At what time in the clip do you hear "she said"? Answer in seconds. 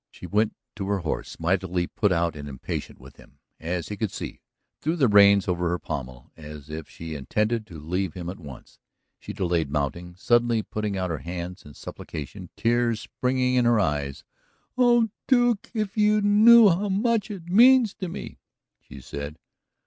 18.79-19.37